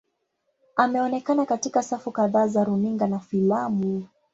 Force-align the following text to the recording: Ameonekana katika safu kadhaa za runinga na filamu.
Ameonekana 0.75 1.45
katika 1.45 1.83
safu 1.83 2.11
kadhaa 2.11 2.47
za 2.47 2.63
runinga 2.63 3.07
na 3.07 3.19
filamu. 3.19 4.07